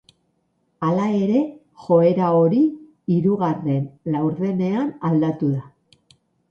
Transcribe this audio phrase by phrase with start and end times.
[0.87, 1.41] Hala ere,
[1.83, 2.63] joera hori
[3.17, 5.73] hirugarren laurdenean aldatu da.